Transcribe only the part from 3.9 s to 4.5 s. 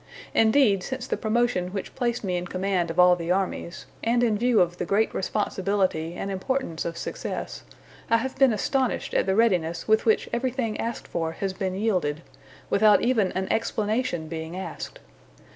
and in